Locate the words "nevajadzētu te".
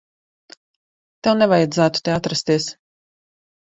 1.43-2.19